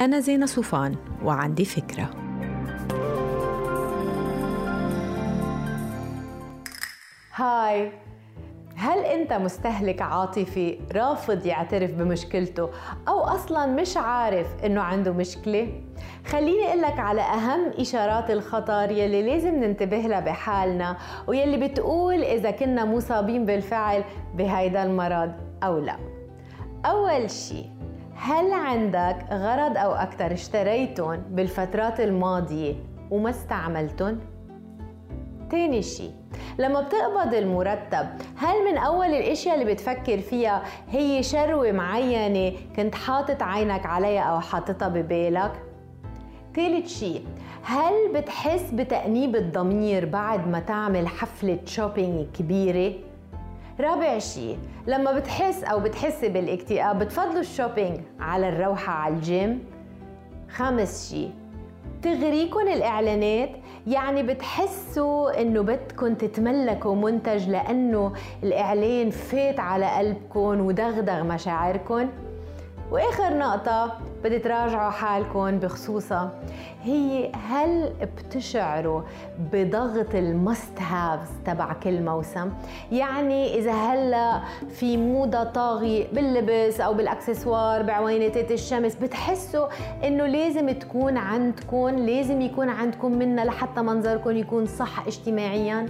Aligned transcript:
أنا 0.00 0.20
زينة 0.20 0.46
صوفان 0.46 0.96
وعندي 1.24 1.64
فكرة. 1.64 2.10
هاي. 7.34 7.92
هل 8.76 8.98
أنت 8.98 9.32
مستهلك 9.32 10.02
عاطفي 10.02 10.78
رافض 10.92 11.46
يعترف 11.46 11.90
بمشكلته 11.90 12.70
أو 13.08 13.20
أصلا 13.20 13.66
مش 13.66 13.96
عارف 13.96 14.46
إنه 14.64 14.80
عنده 14.80 15.12
مشكلة؟ 15.12 15.82
خليني 16.26 16.68
أقول 16.68 16.82
لك 16.82 16.98
على 16.98 17.20
أهم 17.20 17.68
إشارات 17.78 18.30
الخطر 18.30 18.90
يلي 18.90 19.22
لازم 19.22 19.54
ننتبه 19.54 19.96
لها 19.96 20.20
بحالنا 20.20 20.96
ويلي 21.26 21.68
بتقول 21.68 22.22
إذا 22.22 22.50
كنا 22.50 22.84
مصابين 22.84 23.46
بالفعل 23.46 24.04
بهيدا 24.34 24.82
المرض 24.82 25.32
أو 25.62 25.78
لا. 25.78 25.96
أول 26.84 27.30
شيء 27.30 27.79
هل 28.22 28.52
عندك 28.52 29.16
غرض 29.30 29.76
أو 29.76 29.92
أكثر 29.92 30.32
اشتريتهم 30.32 31.22
بالفترات 31.30 32.00
الماضية 32.00 32.74
وما 33.10 33.30
استعملتهم 33.30 34.20
تاني 35.50 35.82
شيء 35.82 36.12
لما 36.58 36.80
بتقبض 36.80 37.34
المرتب 37.34 38.06
هل 38.36 38.64
من 38.64 38.78
أول 38.78 39.06
الأشياء 39.06 39.60
اللي 39.60 39.74
بتفكر 39.74 40.18
فيها 40.18 40.62
هي 40.90 41.22
شروة 41.22 41.72
معينة 41.72 42.56
كنت 42.76 42.94
حاطط 42.94 43.42
عينك 43.42 43.86
عليها 43.86 44.22
أو 44.22 44.40
حاططها 44.40 44.88
ببالك؟ 44.88 45.52
ثالث 46.56 46.88
شيء 46.98 47.24
هل 47.62 48.12
بتحس 48.14 48.70
بتأنيب 48.70 49.36
الضمير 49.36 50.06
بعد 50.06 50.48
ما 50.48 50.60
تعمل 50.60 51.08
حفلة 51.08 51.58
شوبينج 51.66 52.26
كبيرة؟ 52.38 53.09
رابع 53.80 54.18
شيء 54.18 54.58
لما 54.86 55.12
بتحس 55.12 55.64
أو 55.64 55.80
بتحسي 55.80 56.28
بالاكتئاب 56.28 56.98
بتفضلوا 56.98 57.40
ال 57.40 57.47
shopping 57.47 58.00
على 58.20 58.48
الروحة 58.48 58.92
على 58.92 59.14
الجيم؟ 59.14 59.64
خامس 60.50 61.10
شيء 61.10 61.30
تغريكم 62.02 62.60
الإعلانات 62.60 63.50
يعني 63.86 64.22
بتحسوا 64.22 65.40
إنه 65.42 65.62
بدكم 65.62 66.14
تتملكوا 66.14 66.94
منتج 66.94 67.48
لأنه 67.48 68.12
الإعلان 68.42 69.10
فات 69.10 69.60
على 69.60 69.86
قلبكم 69.86 70.60
ودغدغ 70.60 71.22
مشاعركم 71.22 72.08
وآخر 72.90 73.38
نقطة 73.38 73.98
بدي 74.24 74.38
تراجعوا 74.38 74.90
حالكم 74.90 75.58
بخصوصها 75.58 76.30
هي 76.82 77.32
هل 77.48 77.92
بتشعروا 78.16 79.02
بضغط 79.52 80.14
المست 80.14 80.80
هافز 80.80 81.28
تبع 81.46 81.72
كل 81.72 82.02
موسم؟ 82.02 82.50
يعني 82.92 83.58
إذا 83.58 83.72
هلأ 83.72 84.40
في 84.68 84.96
موضة 84.96 85.44
طاغي 85.44 86.08
باللبس 86.12 86.80
أو 86.80 86.94
بالأكسسوار 86.94 87.82
بعوينتات 87.82 88.52
الشمس 88.52 88.94
بتحسوا 88.94 89.66
إنه 90.04 90.26
لازم 90.26 90.70
تكون 90.70 91.16
عندكم 91.16 91.88
لازم 91.88 92.40
يكون 92.40 92.68
عندكم 92.68 93.12
منها 93.12 93.44
لحتى 93.44 93.82
منظركم 93.82 94.36
يكون 94.36 94.66
صح 94.66 95.06
اجتماعيا؟ 95.06 95.86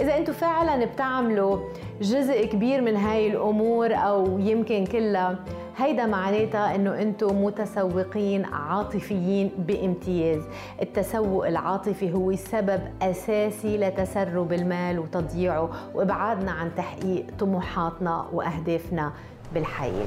إذا 0.00 0.16
أنتم 0.16 0.32
فعلا 0.32 0.84
بتعملوا 0.84 1.58
جزء 2.00 2.46
كبير 2.46 2.80
من 2.80 2.96
هاي 2.96 3.26
الأمور 3.30 3.94
أو 3.94 4.38
يمكن 4.38 4.86
كلها 4.86 5.38
هيدا 5.76 6.06
معناتها 6.06 6.74
إنه 6.74 7.02
أنتم 7.02 7.44
متسوقين 7.44 8.44
عاطفيين 8.44 9.50
بامتياز. 9.58 10.42
التسوق 10.82 11.46
العاطفي 11.46 12.12
هو 12.12 12.36
سبب 12.36 12.80
أساسي 13.02 13.78
لتسرب 13.78 14.52
المال 14.52 14.98
وتضييعه 14.98 15.70
وإبعادنا 15.94 16.50
عن 16.50 16.70
تحقيق 16.76 17.26
طموحاتنا 17.38 18.26
وأهدافنا 18.32 19.12
بالحياة. 19.54 20.06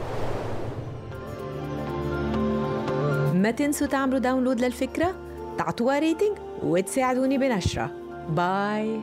ما 3.33 3.51
تنسوا 3.51 3.87
تعملوا 3.87 4.19
download 4.19 4.61
للفكرة 4.61 5.15
تعطوها 5.57 5.99
rating 5.99 6.37
وتساعدوني 6.63 7.37
بنشرة. 7.37 7.91
باي. 8.29 8.99